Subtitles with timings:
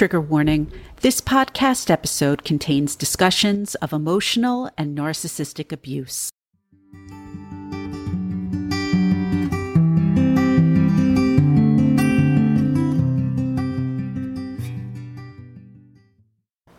[0.00, 6.30] Trigger warning this podcast episode contains discussions of emotional and narcissistic abuse.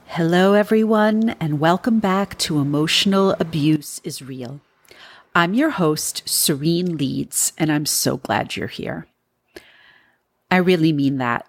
[0.08, 4.62] Hello, everyone, and welcome back to Emotional Abuse is Real.
[5.36, 9.06] I'm your host, Sarene Leeds, and I'm so glad you're here.
[10.50, 11.46] I really mean that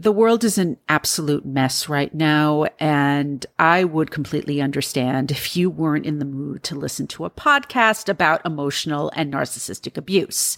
[0.00, 5.68] the world is an absolute mess right now, and I would completely understand if you
[5.68, 10.56] weren't in the mood to listen to a podcast about emotional and narcissistic abuse.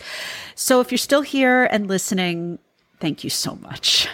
[0.54, 2.60] So if you're still here and listening,
[3.00, 4.08] thank you so much.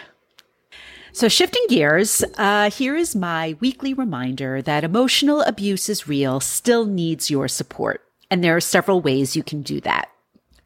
[1.13, 6.87] So, shifting gears, uh, here is my weekly reminder that emotional abuse is real, still
[6.87, 8.03] needs your support.
[8.31, 10.11] And there are several ways you can do that.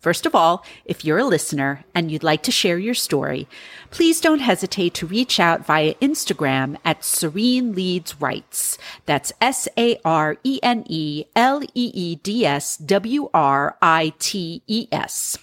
[0.03, 3.47] First of all, if you're a listener and you'd like to share your story,
[3.93, 7.73] please don't hesitate to reach out via Instagram at Sarene
[8.21, 8.79] Writes.
[9.07, 14.13] That's S A R E N E L E E D S W R I
[14.19, 15.39] T E S.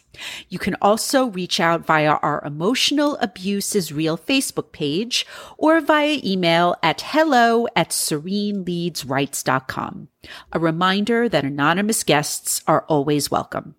[0.50, 5.26] You can also reach out via our Emotional Abuse is Real Facebook page
[5.58, 10.10] or via email at hello at sareneleedswrites.com.
[10.52, 13.76] A reminder that anonymous guests are always welcome.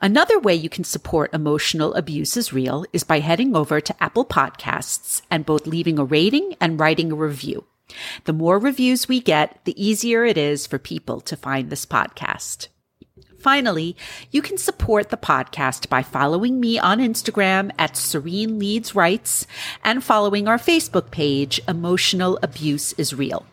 [0.00, 4.24] Another way you can support emotional abuse is real is by heading over to Apple
[4.24, 7.64] Podcasts and both leaving a rating and writing a review.
[8.24, 12.68] The more reviews we get, the easier it is for people to find this podcast.
[13.38, 13.96] Finally,
[14.30, 19.46] you can support the podcast by following me on Instagram at Sarene
[19.82, 23.44] and following our Facebook page, Emotional Abuse is Real.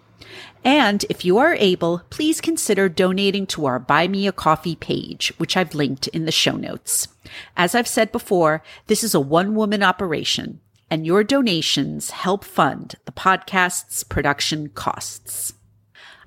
[0.63, 5.33] And if you are able, please consider donating to our Buy Me a Coffee page,
[5.37, 7.07] which I've linked in the show notes.
[7.55, 12.95] As I've said before, this is a one woman operation, and your donations help fund
[13.05, 15.53] the podcast's production costs.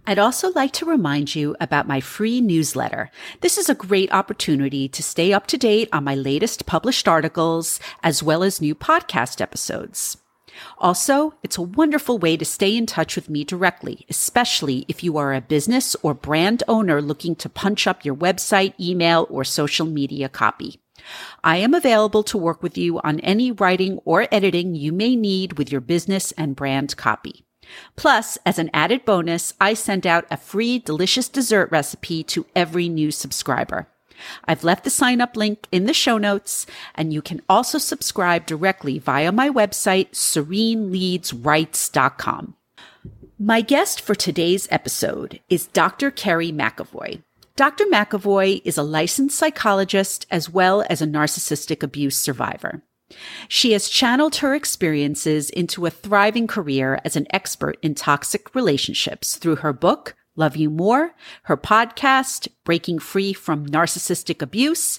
[0.07, 3.11] I'd also like to remind you about my free newsletter.
[3.41, 7.79] This is a great opportunity to stay up to date on my latest published articles
[8.03, 10.17] as well as new podcast episodes.
[10.79, 15.17] Also, it's a wonderful way to stay in touch with me directly, especially if you
[15.17, 19.87] are a business or brand owner looking to punch up your website, email, or social
[19.87, 20.81] media copy.
[21.43, 25.59] I am available to work with you on any writing or editing you may need
[25.59, 27.45] with your business and brand copy.
[27.97, 32.89] Plus, as an added bonus, I send out a free delicious dessert recipe to every
[32.89, 33.89] new subscriber.
[34.45, 38.47] I've left the sign up link in the show notes, and you can also subscribe
[38.47, 42.55] directly via my website, sareneleedswrites.com.
[43.39, 46.11] My guest for today's episode is Dr.
[46.11, 47.23] Kerry McAvoy.
[47.57, 47.85] Dr.
[47.87, 52.83] McAvoy is a licensed psychologist as well as a narcissistic abuse survivor.
[53.49, 59.37] She has channeled her experiences into a thriving career as an expert in toxic relationships
[59.37, 64.99] through her book, Love You More, her podcast, Breaking Free from Narcissistic Abuse,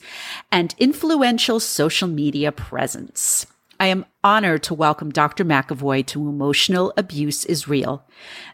[0.51, 3.47] and influential social media presence.
[3.79, 5.43] I am honored to welcome Dr.
[5.43, 8.05] McAvoy to Emotional Abuse is Real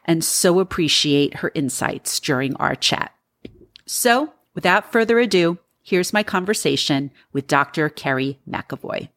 [0.05, 3.13] and so appreciate her insights during our chat.
[3.85, 7.89] So, without further ado, here's my conversation with Dr.
[7.89, 9.09] Kerry McAvoy.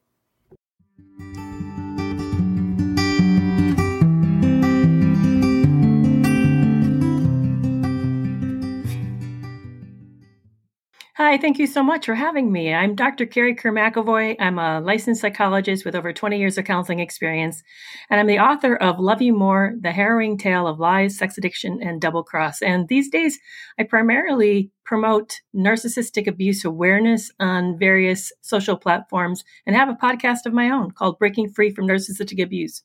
[11.25, 12.75] Hi, thank you so much for having me.
[12.75, 13.27] I'm Dr.
[13.27, 14.34] Kerry Kerr McAvoy.
[14.41, 17.62] I'm a licensed psychologist with over 20 years of counseling experience,
[18.10, 21.78] and I'm the author of Love You More The Harrowing Tale of Lies, Sex Addiction,
[21.81, 22.61] and Double Cross.
[22.62, 23.38] And these days,
[23.78, 30.53] I primarily promote narcissistic abuse awareness on various social platforms and have a podcast of
[30.53, 32.82] my own called Breaking Free from Narcissistic Abuse.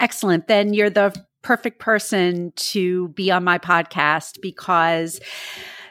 [0.00, 0.48] Excellent.
[0.48, 5.20] Then you're the perfect person to be on my podcast because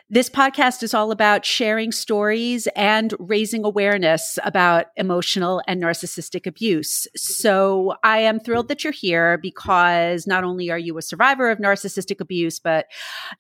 [0.10, 7.08] this podcast is all about sharing stories and raising awareness about emotional and narcissistic abuse.
[7.16, 11.58] So I am thrilled that you're here because not only are you a survivor of
[11.58, 12.88] narcissistic abuse, but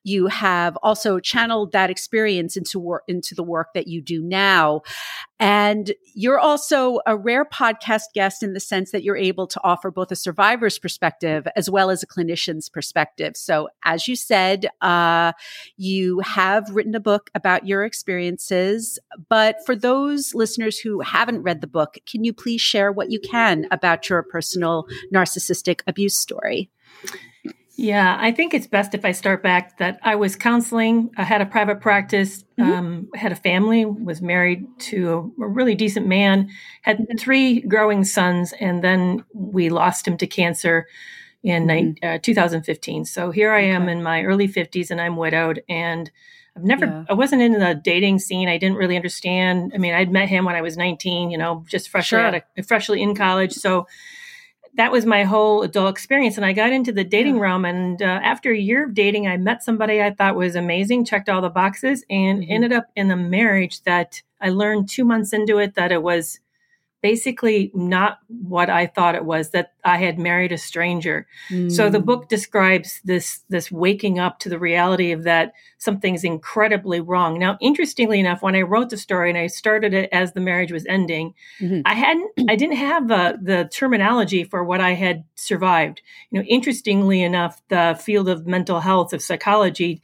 [0.03, 4.81] you have also channeled that experience into work, into the work that you do now.
[5.43, 9.91] And you're also a rare podcast guest in the sense that you're able to offer
[9.91, 13.35] both a survivor's perspective as well as a clinician's perspective.
[13.35, 15.33] So as you said, uh,
[15.75, 18.99] you have written a book about your experiences.
[19.27, 23.19] But for those listeners who haven't read the book, can you please share what you
[23.19, 26.69] can about your personal narcissistic abuse story?
[27.75, 31.09] Yeah, I think it's best if I start back that I was counseling.
[31.17, 32.71] I had a private practice, mm-hmm.
[32.71, 36.49] um, had a family, was married to a really decent man,
[36.83, 37.17] had mm-hmm.
[37.17, 40.85] three growing sons, and then we lost him to cancer
[41.41, 42.07] in mm-hmm.
[42.07, 43.05] uh, 2015.
[43.05, 43.91] So here I am okay.
[43.93, 46.11] in my early 50s and I'm widowed and
[46.55, 47.05] I've never, yeah.
[47.09, 48.47] I wasn't in the dating scene.
[48.47, 49.71] I didn't really understand.
[49.73, 52.25] I mean, I'd met him when I was 19, you know, just freshly sure.
[52.25, 53.53] out of, freshly in college.
[53.53, 53.87] So
[54.75, 56.37] that was my whole adult experience.
[56.37, 57.41] And I got into the dating yeah.
[57.41, 57.65] realm.
[57.65, 61.29] And uh, after a year of dating, I met somebody I thought was amazing, checked
[61.29, 62.51] all the boxes, and mm-hmm.
[62.51, 66.39] ended up in a marriage that I learned two months into it that it was
[67.03, 71.27] basically not what I thought it was that I had married a stranger.
[71.49, 71.69] Mm.
[71.69, 77.01] So the book describes this this waking up to the reality of that something's incredibly
[77.01, 77.37] wrong.
[77.37, 80.71] Now, interestingly enough, when I wrote the story and I started it as the marriage
[80.71, 81.81] was ending, mm-hmm.
[81.85, 86.01] I hadn't I didn't have uh, the terminology for what I had survived.
[86.31, 90.01] You know, interestingly enough, the field of mental health of psychology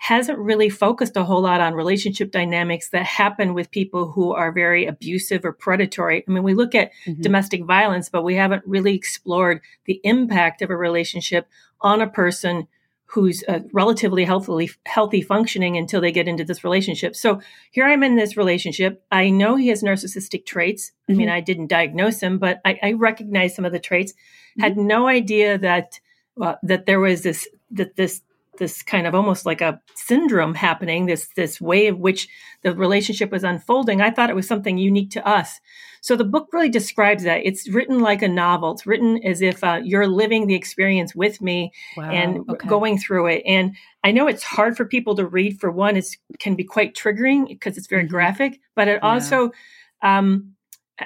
[0.00, 4.50] hasn't really focused a whole lot on relationship dynamics that happen with people who are
[4.50, 6.24] very abusive or predatory.
[6.26, 7.20] I mean, we look at mm-hmm.
[7.20, 11.46] domestic violence, but we haven't really explored the impact of a relationship
[11.82, 12.66] on a person
[13.04, 17.14] who's uh, relatively healthily healthy functioning until they get into this relationship.
[17.14, 19.04] So here I'm in this relationship.
[19.12, 20.92] I know he has narcissistic traits.
[20.92, 21.12] Mm-hmm.
[21.12, 21.36] I mean, mm-hmm.
[21.36, 24.12] I didn't diagnose him, but I, I recognize some of the traits.
[24.12, 24.62] Mm-hmm.
[24.62, 26.00] Had no idea that
[26.40, 28.22] uh, that there was this that this
[28.60, 32.28] this kind of almost like a syndrome happening this this way of which
[32.62, 35.60] the relationship was unfolding i thought it was something unique to us
[36.02, 39.64] so the book really describes that it's written like a novel it's written as if
[39.64, 42.68] uh, you're living the experience with me wow, and okay.
[42.68, 43.74] going through it and
[44.04, 46.06] i know it's hard for people to read for one it
[46.38, 48.12] can be quite triggering because it's very mm-hmm.
[48.12, 49.08] graphic but it yeah.
[49.08, 49.50] also
[50.02, 50.54] um,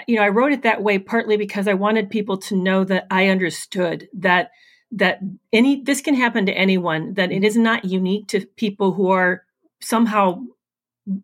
[0.07, 3.07] you know i wrote it that way partly because i wanted people to know that
[3.11, 4.51] i understood that
[4.93, 5.21] that
[5.53, 9.45] any this can happen to anyone that it is not unique to people who are
[9.81, 10.41] somehow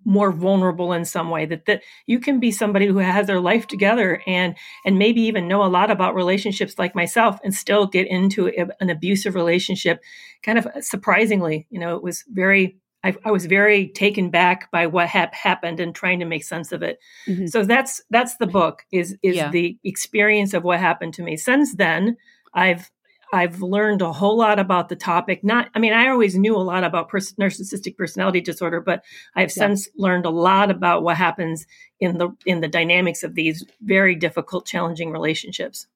[0.04, 3.66] more vulnerable in some way that that you can be somebody who has their life
[3.66, 4.54] together and
[4.84, 8.66] and maybe even know a lot about relationships like myself and still get into a,
[8.80, 10.02] an abusive relationship
[10.42, 14.86] kind of surprisingly you know it was very I, I was very taken back by
[14.86, 17.46] what ha- happened and trying to make sense of it mm-hmm.
[17.46, 19.50] so that's that's the book is is yeah.
[19.50, 22.18] the experience of what happened to me since then
[22.52, 22.90] I've
[23.32, 25.44] I've learned a whole lot about the topic.
[25.44, 29.04] Not, I mean, I always knew a lot about pers- narcissistic personality disorder, but
[29.36, 29.66] I've yeah.
[29.66, 31.66] since learned a lot about what happens
[32.00, 35.86] in the in the dynamics of these very difficult, challenging relationships.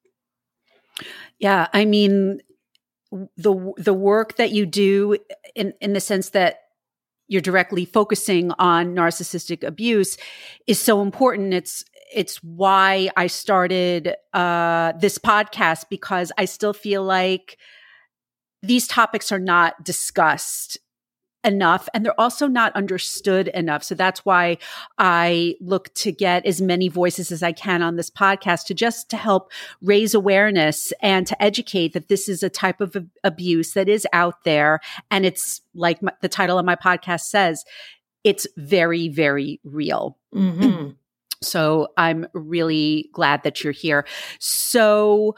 [1.39, 2.41] Yeah, I mean,
[3.37, 5.17] the the work that you do
[5.55, 6.59] in in the sense that
[7.27, 10.17] you're directly focusing on narcissistic abuse
[10.67, 11.55] is so important.
[11.55, 17.59] It's it's why I started uh, this podcast because I still feel like
[18.63, 20.79] these topics are not discussed
[21.45, 23.85] enough and they're also not understood enough.
[23.85, 24.57] So that's why
[24.99, 29.11] I look to get as many voices as I can on this podcast to just
[29.11, 29.53] to help
[29.83, 34.45] raise awareness and to educate that this is a type of abuse that is out
[34.45, 34.81] there.
[35.11, 37.65] And it's like my, the title of my podcast says,
[38.25, 40.17] it's very, very real.
[40.35, 40.93] Mm-hmm.
[41.45, 44.07] So I'm really glad that you're here.
[44.39, 45.35] So,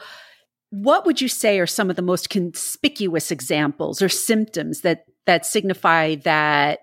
[0.69, 5.45] what would you say are some of the most conspicuous examples or symptoms that that
[5.45, 6.79] signify that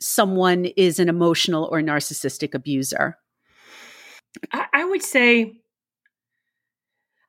[0.00, 3.18] someone is an emotional or narcissistic abuser?
[4.52, 5.54] I I would say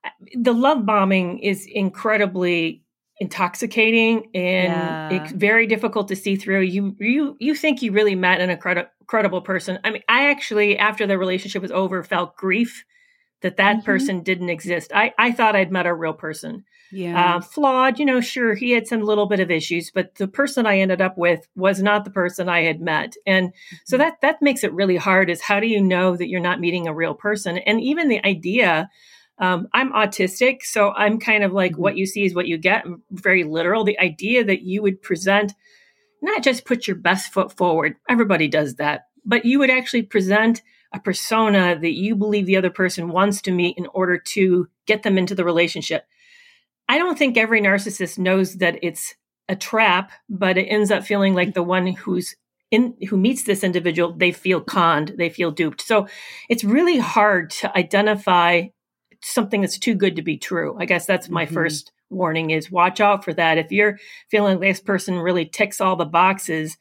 [0.04, 2.83] uh, the love bombing is incredibly
[3.18, 5.10] intoxicating and yeah.
[5.10, 6.60] it's very difficult to see through.
[6.60, 9.78] You you you think you really met an incredible credible person.
[9.84, 12.84] I mean, I actually after the relationship was over felt grief
[13.42, 13.84] that that mm-hmm.
[13.84, 14.90] person didn't exist.
[14.94, 16.64] I I thought I'd met a real person.
[16.90, 17.36] Yeah.
[17.36, 20.64] Uh, flawed, you know, sure, he had some little bit of issues, but the person
[20.64, 23.14] I ended up with was not the person I had met.
[23.26, 23.76] And mm-hmm.
[23.84, 26.60] so that that makes it really hard is how do you know that you're not
[26.60, 27.58] meeting a real person?
[27.58, 28.90] And even the idea
[29.38, 31.82] um, I'm autistic, so I'm kind of like mm-hmm.
[31.82, 33.84] what you see is what you get, very literal.
[33.84, 35.52] The idea that you would present,
[36.22, 40.62] not just put your best foot forward, everybody does that, but you would actually present
[40.92, 45.02] a persona that you believe the other person wants to meet in order to get
[45.02, 46.04] them into the relationship.
[46.88, 49.14] I don't think every narcissist knows that it's
[49.48, 52.36] a trap, but it ends up feeling like the one who's
[52.70, 55.80] in who meets this individual, they feel conned, they feel duped.
[55.80, 56.08] So
[56.48, 58.68] it's really hard to identify
[59.24, 60.76] something that's too good to be true.
[60.78, 61.54] I guess that's my mm-hmm.
[61.54, 63.58] first warning is watch out for that.
[63.58, 63.98] If you're
[64.30, 66.76] feeling this person really ticks all the boxes,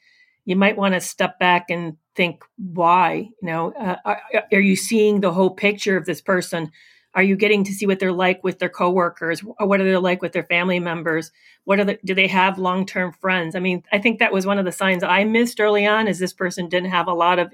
[0.46, 4.22] you might want to step back and think why, you know, uh, are,
[4.52, 6.72] are, you seeing the whole picture of this person?
[7.16, 9.98] are you getting to see what they're like with their coworkers or what are they
[9.98, 11.32] like with their family members
[11.64, 14.58] what are the do they have long-term friends i mean i think that was one
[14.58, 17.54] of the signs i missed early on is this person didn't have a lot of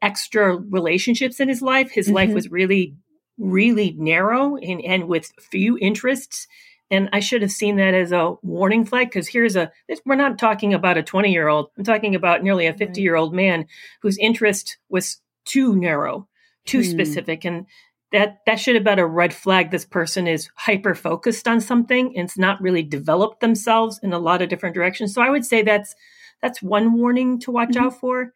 [0.00, 2.16] extra relationships in his life his mm-hmm.
[2.16, 2.94] life was really
[3.38, 6.46] really narrow and, and with few interests
[6.90, 9.72] and I should have seen that as a warning flag because here's a,
[10.04, 11.70] we're not talking about a 20 year old.
[11.76, 13.66] I'm talking about nearly a 50 year old man
[14.02, 16.28] whose interest was too narrow,
[16.66, 16.90] too hmm.
[16.90, 17.44] specific.
[17.44, 17.66] And
[18.12, 19.70] that, that should have been a red flag.
[19.70, 24.18] This person is hyper focused on something and it's not really developed themselves in a
[24.18, 25.14] lot of different directions.
[25.14, 25.94] So I would say that's,
[26.42, 27.86] that's one warning to watch mm-hmm.
[27.86, 28.32] out for.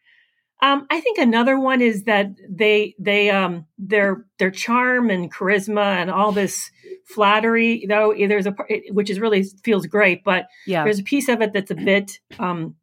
[0.60, 5.84] Um, I think another one is that they they um their their charm and charisma
[5.84, 6.70] and all this
[7.06, 8.54] flattery though there's a
[8.90, 10.84] which is really feels great, but yeah.
[10.84, 12.74] there's a piece of it that's a bit um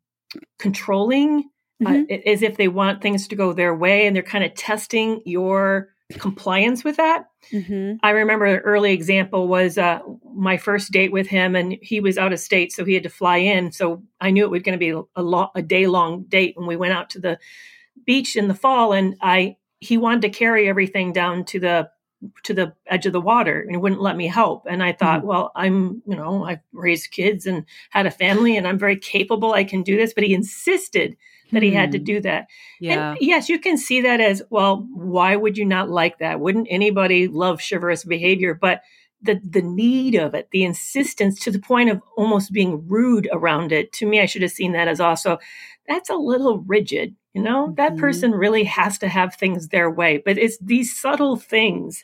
[0.58, 1.50] controlling,
[1.86, 2.14] uh, mm-hmm.
[2.14, 5.22] uh, as if they want things to go their way and they're kind of testing
[5.26, 7.26] your compliance with that.
[7.52, 7.98] Mm-hmm.
[8.04, 10.00] I remember an early example was uh,
[10.36, 13.10] my first date with him, and he was out of state, so he had to
[13.10, 13.72] fly in.
[13.72, 16.56] So I knew it was going to be a, lo- a day long date.
[16.58, 17.40] And we went out to the
[18.06, 21.90] beach in the fall, and I he wanted to carry everything down to the
[22.44, 24.66] to the edge of the water and wouldn't let me help.
[24.68, 25.28] And I thought, mm-hmm.
[25.28, 29.54] well, I'm, you know, I've raised kids and had a family and I'm very capable.
[29.54, 30.14] I can do this.
[30.14, 31.18] But he insisted
[31.56, 32.04] that he had to hmm.
[32.04, 32.48] do that.
[32.80, 33.12] Yeah.
[33.12, 34.88] And yes, you can see that as well.
[34.94, 36.40] Why would you not like that?
[36.40, 38.54] Wouldn't anybody love chivalrous behavior?
[38.54, 38.82] But
[39.22, 43.72] the the need of it, the insistence to the point of almost being rude around
[43.72, 43.92] it.
[43.94, 45.40] To me, I should have seen that as also
[45.88, 47.16] that's a little rigid.
[47.34, 47.76] You know, mm-hmm.
[47.76, 50.22] that person really has to have things their way.
[50.24, 52.04] But it's these subtle things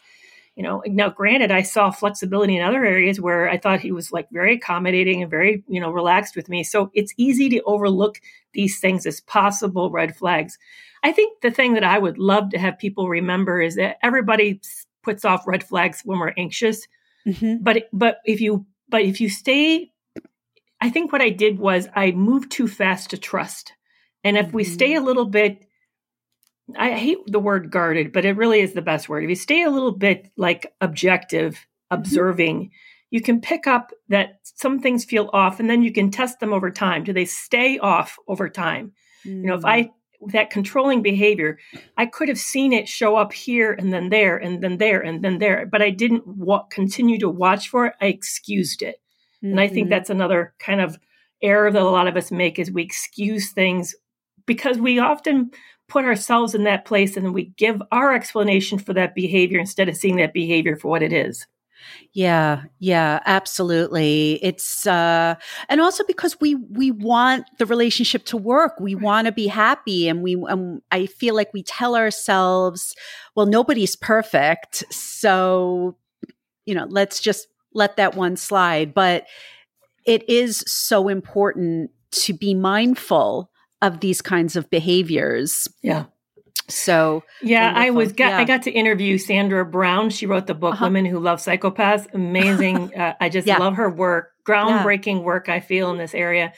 [0.55, 4.11] you know now granted i saw flexibility in other areas where i thought he was
[4.11, 8.19] like very accommodating and very you know relaxed with me so it's easy to overlook
[8.53, 10.57] these things as possible red flags
[11.03, 14.59] i think the thing that i would love to have people remember is that everybody
[15.03, 16.87] puts off red flags when we're anxious
[17.25, 17.55] mm-hmm.
[17.61, 19.91] but but if you but if you stay
[20.81, 23.73] i think what i did was i moved too fast to trust
[24.23, 24.57] and if mm-hmm.
[24.57, 25.65] we stay a little bit
[26.77, 29.23] I hate the word guarded, but it really is the best word.
[29.23, 31.95] If you stay a little bit like objective, mm-hmm.
[31.95, 32.73] observing, mm-hmm.
[33.09, 36.53] you can pick up that some things feel off and then you can test them
[36.53, 37.03] over time.
[37.03, 38.93] Do they stay off over time?
[39.25, 39.41] Mm.
[39.41, 40.31] You know, if I, mm.
[40.31, 41.59] that controlling behavior,
[41.97, 45.23] I could have seen it show up here and then there and then there and
[45.23, 47.93] then there, but I didn't wa- continue to watch for it.
[47.99, 49.01] I excused it.
[49.43, 49.51] Mm-hmm.
[49.51, 49.91] And I think mm-hmm.
[49.91, 50.97] that's another kind of
[51.41, 53.95] error that a lot of us make is we excuse things
[54.45, 55.51] because we often
[55.91, 59.97] put ourselves in that place and we give our explanation for that behavior instead of
[59.97, 61.45] seeing that behavior for what it is.
[62.13, 64.39] Yeah, yeah, absolutely.
[64.41, 65.35] It's uh
[65.67, 68.79] and also because we we want the relationship to work.
[68.79, 72.95] We want to be happy and we um, I feel like we tell ourselves,
[73.35, 75.97] well nobody's perfect, so
[76.65, 79.25] you know, let's just let that one slide, but
[80.05, 83.50] it is so important to be mindful
[83.81, 85.67] of these kinds of behaviors.
[85.81, 86.05] Yeah.
[86.69, 87.83] So yeah, wonderful.
[87.83, 88.37] I was got yeah.
[88.37, 90.09] I got to interview Sandra Brown.
[90.09, 90.85] She wrote the book uh-huh.
[90.85, 92.95] "Women Who Love Psychopaths." Amazing.
[92.97, 93.57] uh, I just yeah.
[93.57, 94.31] love her work.
[94.47, 95.23] Groundbreaking yeah.
[95.23, 96.53] work I feel in this area.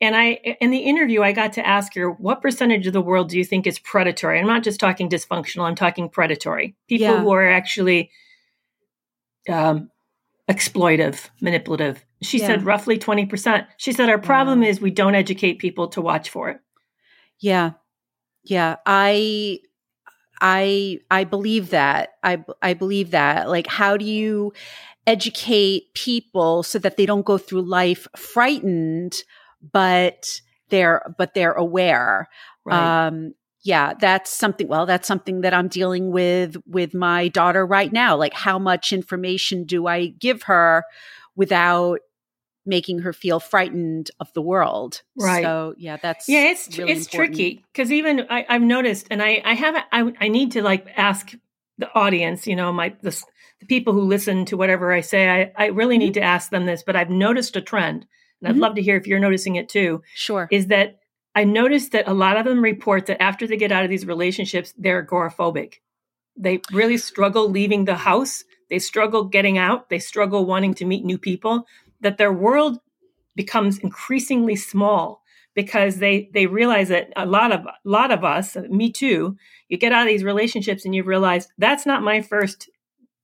[0.00, 3.28] And I in the interview I got to ask her what percentage of the world
[3.28, 4.40] do you think is predatory?
[4.40, 5.62] I'm not just talking dysfunctional.
[5.62, 6.74] I'm talking predatory.
[6.88, 8.10] People who are actually
[9.48, 9.90] um,
[10.50, 12.04] exploitive, manipulative.
[12.22, 12.46] She yeah.
[12.46, 13.66] said roughly 20%.
[13.76, 16.60] She said our problem is we don't educate people to watch for it.
[17.38, 17.72] Yeah.
[18.44, 19.60] Yeah, I
[20.40, 22.10] I I believe that.
[22.22, 23.48] I I believe that.
[23.48, 24.52] Like how do you
[25.06, 29.22] educate people so that they don't go through life frightened
[29.72, 32.28] but they're but they're aware.
[32.64, 33.06] Right.
[33.06, 37.92] Um yeah, that's something, well, that's something that I'm dealing with with my daughter right
[37.92, 38.16] now.
[38.16, 40.82] Like, how much information do I give her
[41.36, 42.00] without
[42.64, 45.02] making her feel frightened of the world?
[45.16, 45.42] Right.
[45.42, 47.36] So, yeah, that's yeah, it's really it's important.
[47.36, 50.86] tricky because even I, have noticed, and I I haven't I I need to like
[50.96, 51.32] ask
[51.78, 53.22] the audience, you know, my the,
[53.60, 56.20] the people who listen to whatever I say, I I really need mm-hmm.
[56.20, 58.06] to ask them this, but I've noticed a trend,
[58.40, 58.60] and I'd mm-hmm.
[58.60, 60.02] love to hear if you're noticing it too.
[60.14, 60.48] Sure.
[60.50, 60.98] Is that
[61.34, 64.06] I noticed that a lot of them report that after they get out of these
[64.06, 65.76] relationships, they're agoraphobic.
[66.36, 68.44] They really struggle leaving the house.
[68.68, 69.88] They struggle getting out.
[69.88, 71.66] They struggle wanting to meet new people.
[72.02, 72.78] That their world
[73.34, 75.22] becomes increasingly small
[75.54, 79.36] because they they realize that a lot of a lot of us, me too,
[79.68, 82.68] you get out of these relationships and you realize that's not my first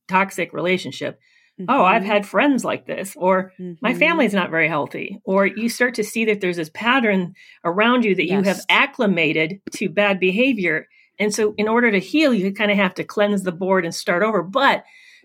[0.08, 1.18] toxic relationship.
[1.60, 1.70] Mm-hmm.
[1.70, 2.10] Oh, I've mm-hmm.
[2.10, 3.74] had friends like this, or mm-hmm.
[3.80, 5.20] my family's not very healthy.
[5.24, 8.32] Or you start to see that there's this pattern around you that yes.
[8.32, 10.86] you have acclimated to bad behavior.
[11.18, 13.94] And so, in order to heal, you kind of have to cleanse the board and
[13.94, 14.42] start over.
[14.42, 14.84] But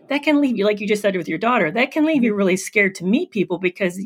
[0.10, 2.31] that can leave you, like you just said with your daughter, that can leave you
[2.31, 2.38] mm-hmm.
[2.38, 4.00] really scared to meet people because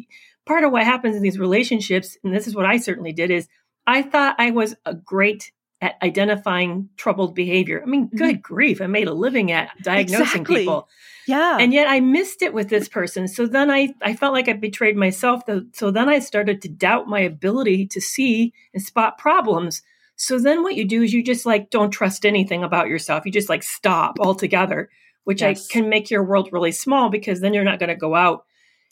[0.46, 3.48] part of what happens in these relationships, and this is what I certainly did, is
[3.86, 7.82] I thought I was a great at identifying troubled behavior.
[7.84, 8.18] I mean, mm-hmm.
[8.18, 10.56] good grief, I made a living at diagnosing exactly.
[10.62, 10.90] people.
[11.28, 11.58] Yeah.
[11.60, 13.28] And yet I missed it with this person.
[13.28, 15.44] So then I, I felt like I betrayed myself.
[15.74, 19.84] So then I started to doubt my ability to see and spot problems.
[20.16, 23.26] So then what you do is you just like don't trust anything about yourself.
[23.26, 24.90] You just like stop altogether,
[25.28, 25.68] which yes.
[25.70, 28.46] I can make your world really small because then you're not going to go out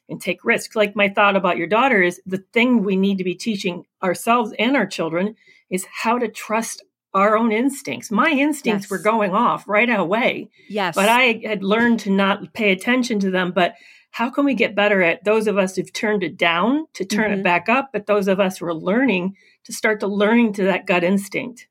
[0.10, 0.76] and take risks.
[0.76, 4.52] Like my thought about your daughter is the thing we need to be teaching ourselves
[4.60, 5.38] and our children
[5.70, 8.12] is how to trust our own instincts.
[8.12, 8.92] My instincts yes.
[8.92, 10.50] were going off right away.
[10.68, 10.94] Yes.
[10.94, 13.54] But I had learned to not pay attention to them.
[13.54, 13.76] But
[14.12, 17.32] how can we get better at those of us who've turned it down to turn
[17.32, 17.40] mm-hmm.
[17.40, 20.66] it back up, but those of us who are learning to start to learning to
[20.66, 21.70] that gut instinct?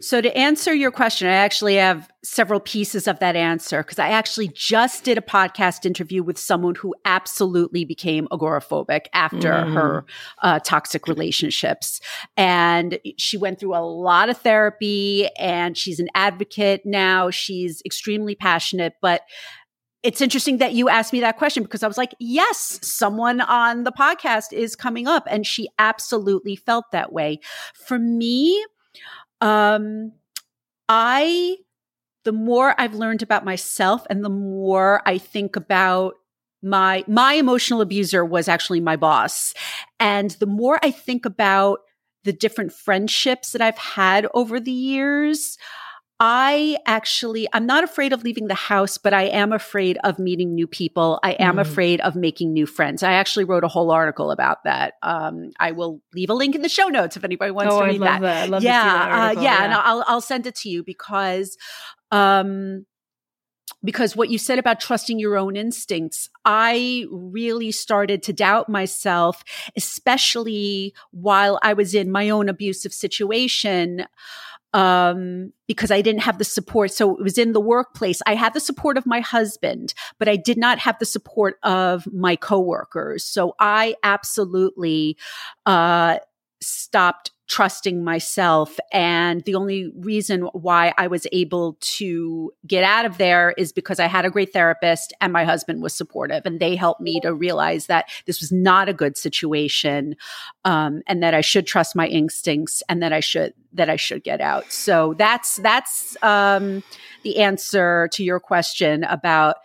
[0.00, 4.08] So, to answer your question, I actually have several pieces of that answer because I
[4.08, 9.72] actually just did a podcast interview with someone who absolutely became agoraphobic after mm.
[9.72, 10.04] her
[10.42, 12.00] uh, toxic relationships.
[12.36, 17.30] And she went through a lot of therapy and she's an advocate now.
[17.30, 19.22] She's extremely passionate, but
[20.02, 23.84] it's interesting that you asked me that question because I was like, yes, someone on
[23.84, 25.26] the podcast is coming up.
[25.28, 27.40] And she absolutely felt that way.
[27.86, 28.64] For me,
[29.40, 30.12] um,
[30.88, 31.56] I,
[32.24, 36.14] the more I've learned about myself and the more I think about
[36.62, 39.54] my, my emotional abuser was actually my boss.
[40.00, 41.80] And the more I think about
[42.24, 45.58] the different friendships that I've had over the years,
[46.18, 50.54] I actually, I'm not afraid of leaving the house, but I am afraid of meeting
[50.54, 51.20] new people.
[51.22, 51.60] I am mm.
[51.60, 53.02] afraid of making new friends.
[53.02, 54.94] I actually wrote a whole article about that.
[55.02, 57.86] Um, I will leave a link in the show notes if anybody wants oh, to
[57.86, 58.22] read that.
[58.22, 58.62] that.
[58.62, 61.58] yeah, that article, uh, yeah, yeah, and I'll I'll send it to you because,
[62.10, 62.86] um,
[63.84, 69.44] because what you said about trusting your own instincts, I really started to doubt myself,
[69.76, 74.06] especially while I was in my own abusive situation
[74.76, 76.92] um, because I didn't have the support.
[76.92, 78.20] So it was in the workplace.
[78.26, 82.06] I had the support of my husband, but I did not have the support of
[82.12, 83.24] my coworkers.
[83.24, 85.16] So I absolutely
[85.64, 86.18] uh,
[86.60, 88.76] stopped trusting myself.
[88.92, 94.00] And the only reason why I was able to get out of there is because
[94.00, 96.44] I had a great therapist and my husband was supportive.
[96.44, 100.16] And they helped me to realize that this was not a good situation
[100.64, 104.24] um, and that I should trust my instincts and that I should that I should
[104.24, 104.72] get out.
[104.72, 106.82] So that's that's um,
[107.22, 109.56] the answer to your question about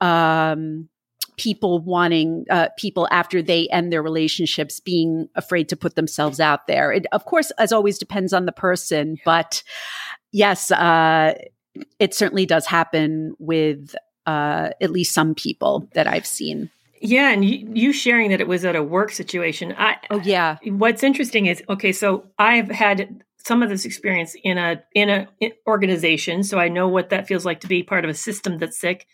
[0.00, 0.88] um,
[1.36, 6.66] people wanting uh, people after they end their relationships being afraid to put themselves out
[6.66, 6.92] there.
[6.92, 9.62] It, of course, as always, depends on the person, but
[10.32, 11.34] yes, uh,
[11.98, 13.94] it certainly does happen with
[14.26, 16.70] uh, at least some people that I've seen.
[17.00, 19.74] Yeah, and you, you, sharing that it was at a work situation.
[19.78, 20.58] I, oh yeah.
[20.64, 21.92] What's interesting is okay.
[21.92, 25.26] So I've had some of this experience in a in a
[25.66, 28.78] organization, so I know what that feels like to be part of a system that's
[28.78, 29.06] sick.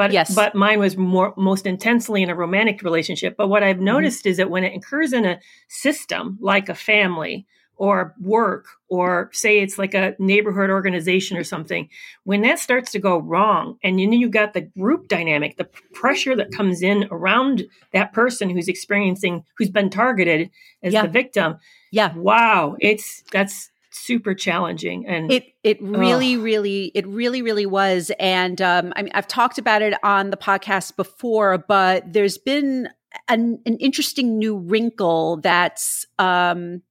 [0.00, 0.34] But yes.
[0.34, 3.36] but mine was more most intensely in a romantic relationship.
[3.36, 3.84] But what I've mm-hmm.
[3.84, 4.30] noticed mm-hmm.
[4.30, 9.60] is that when it occurs in a system like a family or work or say
[9.60, 11.88] it's like a neighborhood organization or something
[12.24, 16.36] when that starts to go wrong and then you've got the group dynamic the pressure
[16.36, 20.50] that comes in around that person who's experiencing who's been targeted
[20.82, 21.02] as yeah.
[21.02, 21.56] the victim
[21.90, 28.12] yeah wow it's that's super challenging and it it really really it really really was
[28.20, 32.88] and um i mean i've talked about it on the podcast before but there's been
[33.28, 36.82] an, an interesting new wrinkle that's um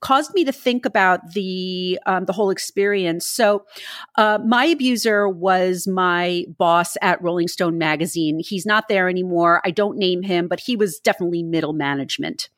[0.00, 3.26] caused me to think about the um, the whole experience.
[3.26, 3.64] So,
[4.16, 8.40] uh, my abuser was my boss at Rolling Stone magazine.
[8.40, 9.60] He's not there anymore.
[9.64, 12.50] I don't name him, but he was definitely middle management.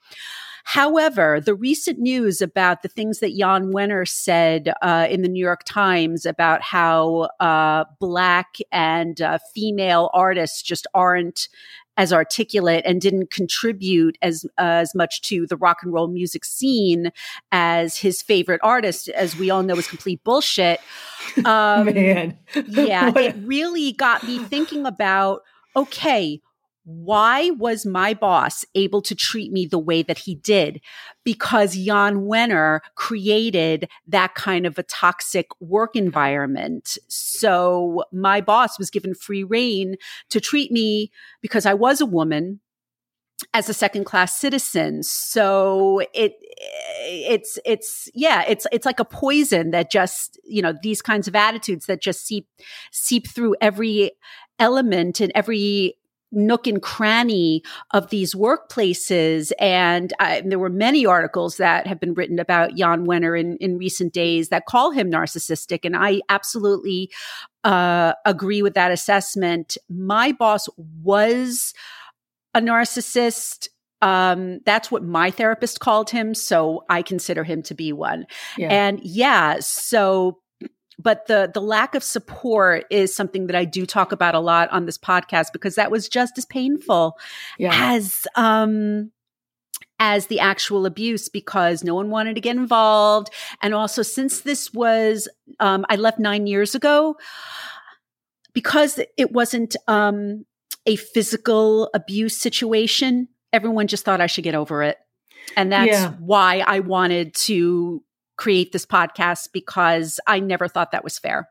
[0.64, 5.44] However, the recent news about the things that Jann Wenner said uh, in the New
[5.44, 11.48] York Times about how uh, Black and uh, female artists just aren't
[11.96, 16.44] as articulate and didn't contribute as uh, as much to the rock and roll music
[16.44, 17.12] scene
[17.51, 20.81] as his favorite artist, as we all know, is complete bullshit.
[21.44, 25.42] Um, Man, yeah, it really got me thinking about
[25.77, 26.42] okay
[26.84, 30.80] why was my boss able to treat me the way that he did?
[31.24, 36.98] Because Jann Wenner created that kind of a toxic work environment.
[37.08, 39.96] So my boss was given free reign
[40.30, 42.60] to treat me because I was a woman
[43.54, 45.02] as a second class citizen.
[45.02, 46.34] So it
[47.04, 51.34] it's it's yeah, it's it's like a poison that just, you know, these kinds of
[51.34, 52.48] attitudes that just seep
[52.90, 54.12] seep through every
[54.58, 55.96] element and every
[56.32, 59.52] nook and cranny of these workplaces.
[59.60, 63.78] And I, there were many articles that have been written about Jann Wenner in, in
[63.78, 65.80] recent days that call him narcissistic.
[65.84, 67.10] And I absolutely
[67.64, 69.76] uh, agree with that assessment.
[69.88, 70.68] My boss
[71.02, 71.74] was
[72.54, 73.68] a narcissist.
[74.00, 76.34] Um, that's what my therapist called him.
[76.34, 78.26] So I consider him to be one.
[78.58, 78.68] Yeah.
[78.68, 80.41] And yeah, so
[81.02, 84.70] but the the lack of support is something that I do talk about a lot
[84.70, 87.18] on this podcast because that was just as painful
[87.58, 87.70] yeah.
[87.94, 89.10] as um
[89.98, 93.30] as the actual abuse because no one wanted to get involved
[93.62, 95.28] and also since this was
[95.60, 97.16] um I left 9 years ago
[98.52, 100.44] because it wasn't um
[100.86, 104.98] a physical abuse situation, everyone just thought I should get over it.
[105.56, 106.12] And that's yeah.
[106.18, 108.02] why I wanted to
[108.36, 111.48] create this podcast because I never thought that was fair.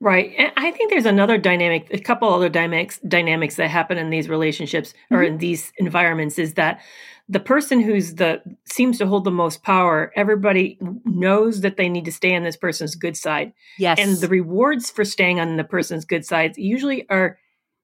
[0.00, 0.32] Right.
[0.38, 4.28] And I think there's another dynamic, a couple other dynamics dynamics that happen in these
[4.28, 5.32] relationships or mm-hmm.
[5.32, 6.80] in these environments is that
[7.28, 12.04] the person who's the seems to hold the most power, everybody knows that they need
[12.04, 13.52] to stay on this person's good side.
[13.76, 13.98] Yes.
[13.98, 17.38] And the rewards for staying on the person's good side usually are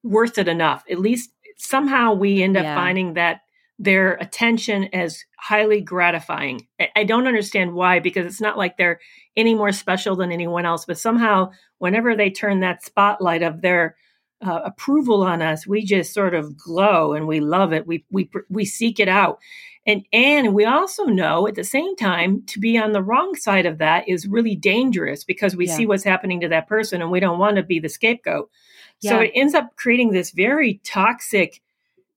[0.05, 0.85] worth it enough.
[0.89, 2.75] At least somehow we end up yeah.
[2.75, 3.41] finding that
[3.79, 6.67] their attention is highly gratifying.
[6.95, 9.01] I don't understand why, because it's not like they're
[9.37, 13.97] any more special than anyone else, but somehow whenever they turn that spotlight of their
[14.45, 17.87] uh, approval on us, we just sort of glow and we love it.
[17.87, 19.39] We we we seek it out,
[19.87, 23.67] and and we also know at the same time to be on the wrong side
[23.67, 25.77] of that is really dangerous because we yeah.
[25.77, 28.51] see what's happening to that person and we don't want to be the scapegoat.
[29.01, 29.11] Yeah.
[29.11, 31.61] So it ends up creating this very toxic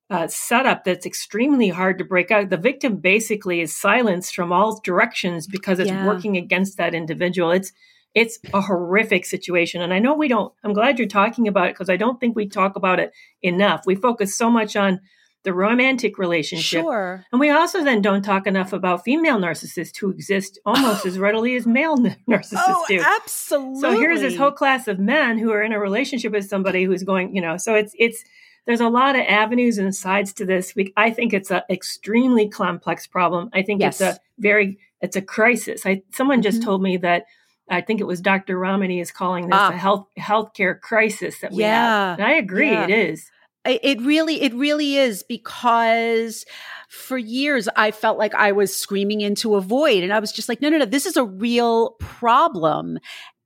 [0.09, 2.49] uh, setup that's extremely hard to break out.
[2.49, 6.05] The victim basically is silenced from all directions because it's yeah.
[6.05, 7.51] working against that individual.
[7.51, 7.71] It's
[8.15, 10.51] it's a horrific situation, and I know we don't.
[10.63, 13.83] I'm glad you're talking about it because I don't think we talk about it enough.
[13.85, 15.01] We focus so much on
[15.43, 16.81] the romantic relationship.
[16.81, 17.23] Sure.
[17.31, 21.55] And we also then don't talk enough about female narcissists who exist almost as readily
[21.55, 23.01] as male narcissists oh, do.
[23.01, 23.81] Absolutely.
[23.81, 27.03] So here's this whole class of men who are in a relationship with somebody who's
[27.03, 28.23] going, you know, so it's it's
[28.67, 30.75] there's a lot of avenues and sides to this.
[30.75, 33.49] We, I think it's an extremely complex problem.
[33.53, 34.01] I think yes.
[34.01, 35.85] it's a very it's a crisis.
[35.85, 36.65] I someone just mm-hmm.
[36.65, 37.25] told me that
[37.69, 38.59] I think it was Dr.
[38.59, 39.69] Ramani is calling this ah.
[39.69, 42.09] a health healthcare crisis that we yeah.
[42.09, 42.19] have.
[42.19, 42.83] And I agree, yeah.
[42.83, 43.31] it is.
[43.65, 46.45] It really, it really is because
[46.87, 50.47] for years I felt like I was screaming into a void and I was just
[50.47, 52.97] like, no, no, no, this is a real problem.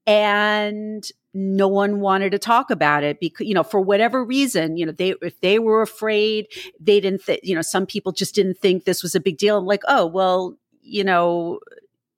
[0.05, 1.03] And
[1.33, 4.91] no one wanted to talk about it because, you know, for whatever reason, you know,
[4.91, 6.47] they, if they were afraid,
[6.79, 9.57] they didn't think, you know, some people just didn't think this was a big deal.
[9.57, 11.59] I'm like, oh, well, you know,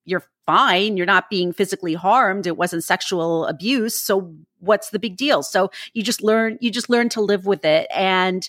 [0.06, 0.98] you're fine.
[0.98, 2.48] You're not being physically harmed.
[2.48, 3.96] It wasn't sexual abuse.
[3.96, 5.44] So what's the big deal?
[5.44, 7.88] So you just learn, you just learn to live with it.
[7.94, 8.48] And,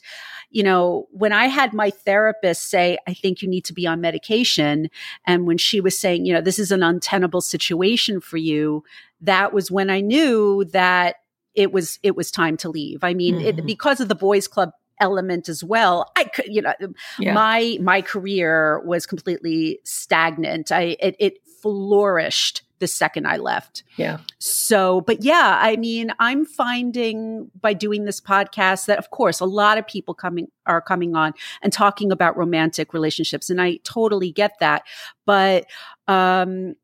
[0.51, 4.01] you know, when I had my therapist say, I think you need to be on
[4.01, 4.89] medication.
[5.27, 8.85] And when she was saying, you know, this is an untenable situation for you,
[9.25, 11.17] that was when I knew that
[11.55, 13.05] it was, it was time to leave.
[13.05, 13.61] I mean, mm-hmm.
[13.61, 16.73] it, because of the boys club element as well i could you know
[17.19, 17.33] yeah.
[17.33, 23.85] my my career was completely stagnant i it, it flourished the second I left.
[23.97, 24.19] Yeah.
[24.39, 29.47] So, but yeah, I mean, I'm finding by doing this podcast that of course a
[29.47, 31.33] lot of people coming are coming on
[31.63, 34.83] and talking about romantic relationships and I totally get that.
[35.25, 35.65] But
[36.09, 36.75] um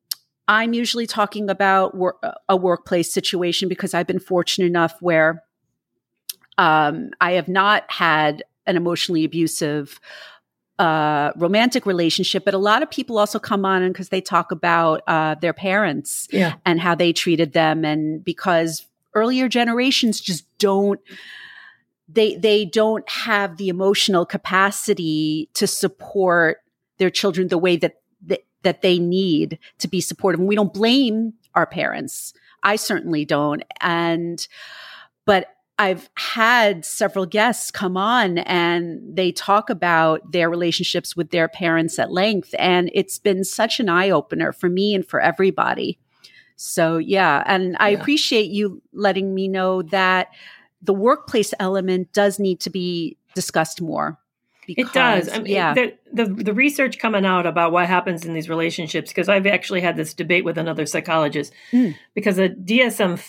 [0.50, 5.44] I'm usually talking about wor- a workplace situation because I've been fortunate enough where
[6.58, 10.00] um, I have not had an emotionally abusive
[10.80, 15.02] uh, romantic relationship, but a lot of people also come on because they talk about
[15.06, 16.54] uh, their parents yeah.
[16.66, 21.00] and how they treated them, and because earlier generations just don't
[22.08, 26.58] they they don't have the emotional capacity to support
[26.98, 30.40] their children the way that that, that they need to be supportive.
[30.40, 32.32] And we don't blame our parents.
[32.62, 33.62] I certainly don't.
[33.80, 34.46] And
[35.26, 41.48] but I've had several guests come on and they talk about their relationships with their
[41.48, 42.54] parents at length.
[42.58, 45.98] And it's been such an eye opener for me and for everybody.
[46.56, 47.42] So, yeah.
[47.46, 47.98] And I yeah.
[47.98, 50.28] appreciate you letting me know that
[50.82, 54.18] the workplace element does need to be discussed more.
[54.74, 55.28] Because, it does.
[55.28, 55.74] I mean, yeah.
[55.74, 59.80] The, the, the research coming out about what happens in these relationships, because I've actually
[59.80, 61.96] had this debate with another psychologist, mm.
[62.14, 63.22] because the DSM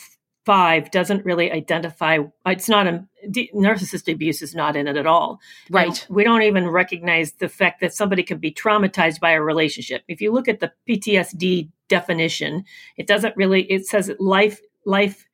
[0.45, 3.05] five doesn't really identify it's not a
[3.53, 7.49] narcissistic abuse is not in it at all right and we don't even recognize the
[7.49, 11.69] fact that somebody can be traumatized by a relationship if you look at the ptsd
[11.87, 12.63] definition
[12.97, 15.27] it doesn't really it says life life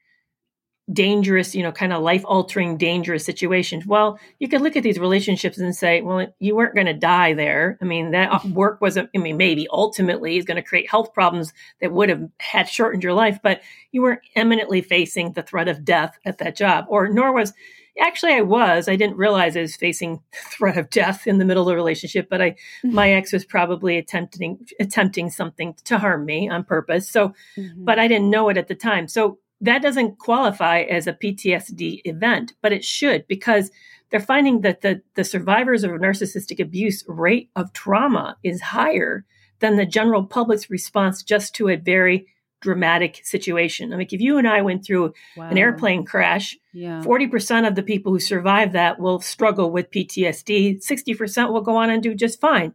[0.91, 3.85] dangerous, you know, kind of life altering, dangerous situations.
[3.85, 7.33] Well, you could look at these relationships and say, well, you weren't going to die
[7.33, 7.77] there.
[7.81, 8.53] I mean, that mm-hmm.
[8.53, 12.29] work wasn't, I mean, maybe ultimately is going to create health problems that would have
[12.39, 16.55] had shortened your life, but you weren't eminently facing the threat of death at that
[16.55, 17.53] job, or nor was.
[17.99, 18.87] Actually, I was.
[18.87, 20.21] I didn't realize I was facing
[20.51, 22.93] threat of death in the middle of the relationship, but I, mm-hmm.
[22.93, 27.09] my ex was probably attempting attempting something to harm me on purpose.
[27.09, 27.83] So, mm-hmm.
[27.83, 29.07] but I didn't know it at the time.
[29.07, 33.71] So that doesn't qualify as a PTSD event, but it should because
[34.09, 39.25] they're finding that the, the survivors of narcissistic abuse rate of trauma is higher
[39.59, 42.27] than the general public's response just to a very
[42.59, 43.93] dramatic situation.
[43.93, 45.49] I mean, if you and I went through wow.
[45.49, 47.01] an airplane crash, yeah.
[47.03, 51.89] 40% of the people who survive that will struggle with PTSD, 60% will go on
[51.89, 52.73] and do just fine.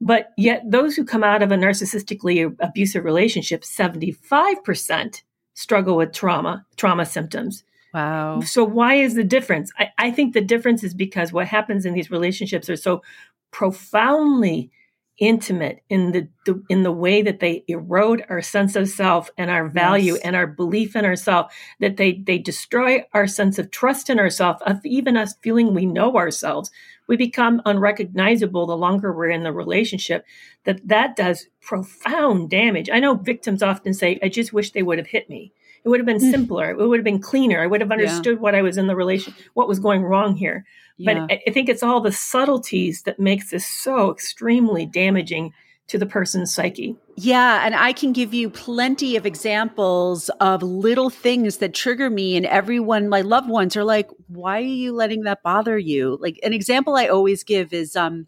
[0.00, 5.22] But yet, those who come out of a narcissistically abusive relationship, 75%
[5.54, 7.64] struggle with trauma, trauma symptoms.
[7.92, 8.40] Wow.
[8.40, 9.72] So why is the difference?
[9.78, 13.02] I, I think the difference is because what happens in these relationships are so
[13.52, 14.70] profoundly
[15.18, 19.48] intimate in the, the, in the way that they erode our sense of self and
[19.48, 20.22] our value yes.
[20.24, 24.60] and our belief in ourselves that they they destroy our sense of trust in ourselves
[24.66, 26.68] of even us feeling we know ourselves
[27.06, 30.24] we become unrecognizable the longer we're in the relationship
[30.64, 34.98] that that does profound damage i know victims often say i just wish they would
[34.98, 35.52] have hit me
[35.84, 36.30] it would have been hmm.
[36.30, 38.40] simpler it would have been cleaner i would have understood yeah.
[38.40, 40.64] what i was in the relation what was going wrong here
[40.98, 41.26] but yeah.
[41.46, 45.52] I think it's all the subtleties that makes this so extremely damaging
[45.86, 46.96] to the person's psyche.
[47.16, 52.36] Yeah, and I can give you plenty of examples of little things that trigger me
[52.36, 56.40] and everyone my loved ones are like, "Why are you letting that bother you?" Like
[56.42, 58.26] an example I always give is um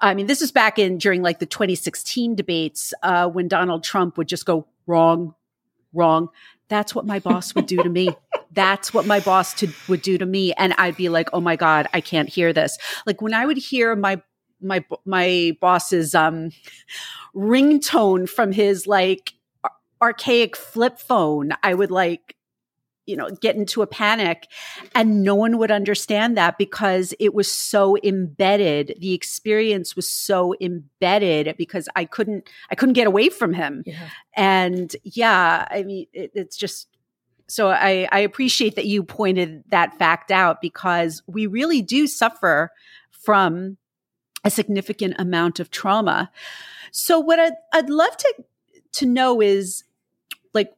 [0.00, 4.18] I mean, this is back in during like the 2016 debates uh, when Donald Trump
[4.18, 5.34] would just go wrong,
[5.92, 6.28] wrong.
[6.68, 8.10] That's what my boss would do to me.
[8.52, 10.52] That's what my boss to, would do to me.
[10.54, 12.76] And I'd be like, oh my God, I can't hear this.
[13.06, 14.20] Like when I would hear my
[14.60, 16.50] my my boss's um
[17.34, 19.34] ringtone from his like
[20.00, 22.36] archaic flip phone, I would like
[23.06, 24.48] you know get into a panic
[24.94, 28.96] and no one would understand that because it was so embedded.
[29.00, 33.84] The experience was so embedded because i couldn't i couldn't get away from him.
[33.86, 34.08] Yeah.
[34.34, 36.88] and yeah i mean it, it's just
[37.48, 42.72] so I, I appreciate that you pointed that fact out because we really do suffer
[43.12, 43.76] from
[44.46, 46.30] a significant amount of trauma.
[46.92, 48.34] So what I'd, I'd love to
[48.92, 49.84] to know is
[50.54, 50.72] like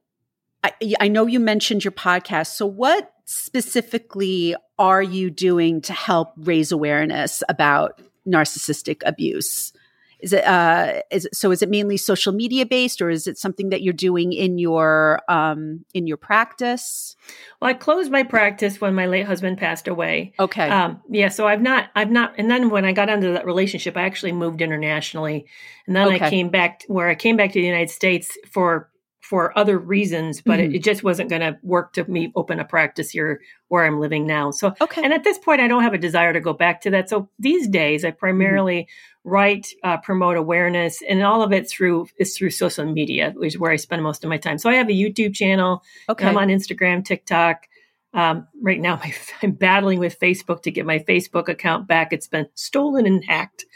[0.65, 2.49] I, I know you mentioned your podcast.
[2.49, 9.73] So what specifically are you doing to help raise awareness about narcissistic abuse?
[10.21, 13.71] Is it uh is so is it mainly social media based or is it something
[13.71, 17.15] that you're doing in your um in your practice?
[17.61, 20.33] Well, I closed my practice when my late husband passed away.
[20.39, 20.69] Okay.
[20.69, 23.97] Um yeah, so I've not I've not and then when I got into that relationship,
[23.97, 25.47] I actually moved internationally.
[25.87, 26.25] And then okay.
[26.27, 28.91] I came back where I came back to the United States for
[29.29, 30.73] for other reasons, but mm-hmm.
[30.73, 34.01] it, it, just wasn't going to work to me open a practice here where I'm
[34.01, 34.51] living now.
[34.51, 35.05] So, okay.
[35.05, 37.11] And at this point, I don't have a desire to go back to that.
[37.11, 39.29] So these days, I primarily mm-hmm.
[39.29, 43.59] write, uh, promote awareness, and all of it through is through social media, which is
[43.59, 44.57] where I spend most of my time.
[44.57, 45.83] So I have a YouTube channel.
[46.09, 46.27] Okay.
[46.27, 47.67] I'm on Instagram, TikTok.
[48.15, 48.99] Um, right now,
[49.43, 52.15] I'm battling with Facebook to get my Facebook account back.
[52.15, 53.67] It's been stolen and hacked.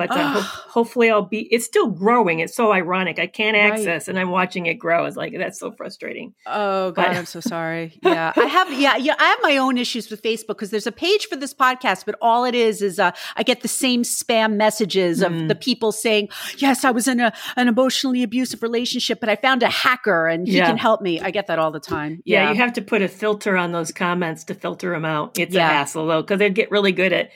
[0.00, 1.40] But uh, ho- hopefully, I'll be.
[1.52, 2.40] It's still growing.
[2.40, 3.18] It's so ironic.
[3.18, 4.08] I can't access, right.
[4.08, 5.04] and I'm watching it grow.
[5.04, 6.32] It's like that's so frustrating.
[6.46, 7.98] Oh God, but, I'm so sorry.
[8.10, 8.72] Yeah, I have.
[8.72, 11.52] Yeah, yeah, I have my own issues with Facebook because there's a page for this
[11.52, 15.48] podcast, but all it is is uh, I get the same spam messages of mm.
[15.48, 19.62] the people saying, "Yes, I was in a an emotionally abusive relationship, but I found
[19.62, 20.66] a hacker and he yeah.
[20.66, 22.22] can help me." I get that all the time.
[22.24, 22.44] Yeah.
[22.44, 22.52] yeah.
[22.52, 25.38] you have to put a filter on those comments to filter them out.
[25.38, 25.68] It's yeah.
[25.68, 27.30] a hassle though because they get really good at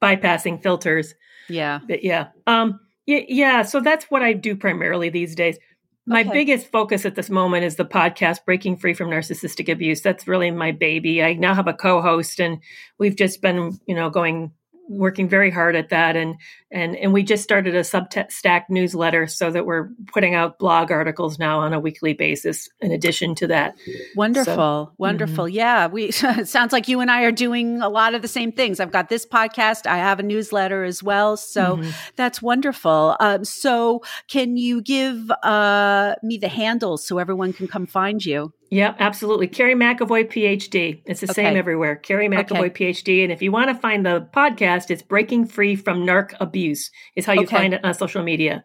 [0.00, 1.14] bypassing filters.
[1.48, 1.80] Yeah.
[1.86, 2.28] But yeah.
[2.46, 5.58] Um yeah, yeah, so that's what I do primarily these days.
[6.06, 6.30] My okay.
[6.32, 10.02] biggest focus at this moment is the podcast Breaking Free from Narcissistic Abuse.
[10.02, 11.22] That's really my baby.
[11.22, 12.58] I now have a co-host and
[12.98, 14.52] we've just been, you know, going
[14.88, 16.36] working very hard at that and
[16.70, 21.38] and and we just started a Substack newsletter so that we're putting out blog articles
[21.38, 22.68] now on a weekly basis.
[22.80, 23.76] In addition to that,
[24.16, 25.44] wonderful, so, wonderful.
[25.44, 25.54] Mm-hmm.
[25.54, 28.50] Yeah, we it sounds like you and I are doing a lot of the same
[28.50, 28.80] things.
[28.80, 29.86] I've got this podcast.
[29.86, 31.90] I have a newsletter as well, so mm-hmm.
[32.16, 33.16] that's wonderful.
[33.20, 38.52] Um, so, can you give uh, me the handles so everyone can come find you?
[38.74, 39.46] Yeah, absolutely.
[39.46, 41.00] Kerry McAvoy, PhD.
[41.06, 41.44] It's the okay.
[41.44, 41.94] same everywhere.
[41.94, 42.90] Kerry McAvoy, okay.
[42.90, 43.22] PhD.
[43.22, 47.24] And if you want to find the podcast, it's Breaking Free from Narc Abuse, is
[47.24, 47.56] how you okay.
[47.56, 48.64] find it on social media.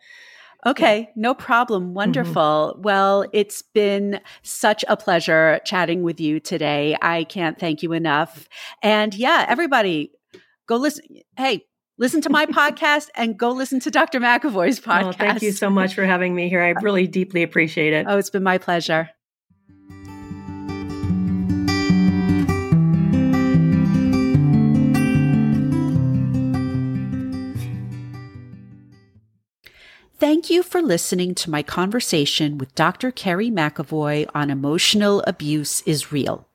[0.65, 1.05] Okay, yeah.
[1.15, 1.83] no problem.
[1.83, 1.93] Mm-hmm.
[1.93, 2.73] Wonderful.
[2.73, 2.81] Mm-hmm.
[2.81, 6.97] Well, it's been such a pleasure chatting with you today.
[7.03, 8.49] I can't thank you enough.
[8.81, 10.11] And yeah, everybody,
[10.67, 11.05] go listen.
[11.37, 11.65] Hey,
[11.99, 14.19] listen to my podcast and go listen to Dr.
[14.19, 15.03] McAvoy's podcast.
[15.03, 16.63] Oh, thank you so much for having me here.
[16.63, 18.07] I really deeply appreciate it.
[18.09, 19.11] Oh, it's been my pleasure.
[30.19, 33.09] Thank you for listening to my conversation with Dr.
[33.09, 36.45] Kerry McAvoy on emotional abuse is real.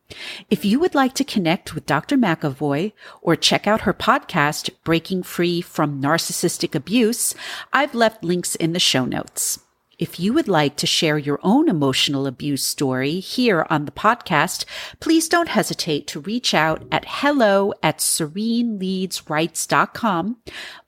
[0.51, 2.19] If you would like to connect with Dr.
[2.19, 7.35] McAvoy or check out her podcast, Breaking Free from Narcissistic Abuse,
[7.73, 9.64] I've left links in the show notes.
[9.99, 14.65] If you would like to share your own emotional abuse story here on the podcast,
[15.01, 20.37] please don't hesitate to reach out at hello at sareneleedswrites.com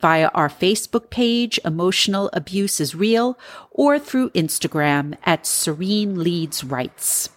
[0.00, 3.38] via our Facebook page, Emotional Abuse is Real,
[3.70, 7.28] or through Instagram at Sarene Leeds Writes.